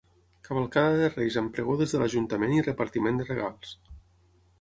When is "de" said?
1.01-1.09, 1.95-2.01, 3.21-3.29